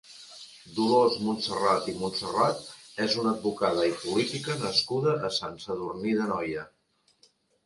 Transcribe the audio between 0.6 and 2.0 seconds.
Dolors Montserrat i